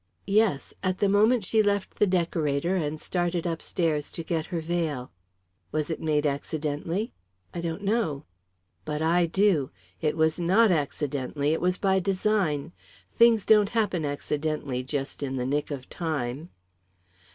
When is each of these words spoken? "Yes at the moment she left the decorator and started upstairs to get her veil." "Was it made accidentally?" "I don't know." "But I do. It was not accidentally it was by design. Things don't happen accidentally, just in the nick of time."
"Yes 0.25 0.73
at 0.81 0.97
the 0.97 1.07
moment 1.07 1.43
she 1.45 1.61
left 1.61 1.99
the 1.99 2.07
decorator 2.07 2.75
and 2.75 2.99
started 2.99 3.45
upstairs 3.45 4.09
to 4.13 4.23
get 4.23 4.47
her 4.47 4.59
veil." 4.59 5.11
"Was 5.71 5.91
it 5.91 6.01
made 6.01 6.25
accidentally?" 6.25 7.13
"I 7.53 7.61
don't 7.61 7.83
know." 7.83 8.23
"But 8.83 9.03
I 9.03 9.27
do. 9.27 9.69
It 10.01 10.17
was 10.17 10.39
not 10.39 10.71
accidentally 10.71 11.53
it 11.53 11.61
was 11.61 11.77
by 11.77 11.99
design. 11.99 12.71
Things 13.13 13.45
don't 13.45 13.69
happen 13.77 14.03
accidentally, 14.03 14.81
just 14.81 15.21
in 15.21 15.35
the 15.35 15.45
nick 15.45 15.69
of 15.69 15.87
time." 15.87 16.49